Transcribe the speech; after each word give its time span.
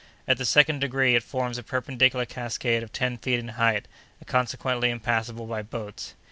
At 0.27 0.39
the 0.39 0.45
second 0.45 0.79
degree 0.79 1.13
it 1.13 1.21
forms 1.21 1.59
a 1.59 1.63
perpendicular 1.63 2.25
cascade 2.25 2.81
of 2.81 2.91
ten 2.91 3.19
feet 3.19 3.37
in 3.37 3.49
height, 3.49 3.87
and 4.19 4.25
consequently 4.27 4.89
impassable 4.89 5.45
by 5.45 5.61
boats. 5.61 6.15